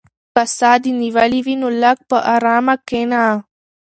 [0.35, 3.23] که ساه دې نیولې وي نو لږ په ارامه کښېنه.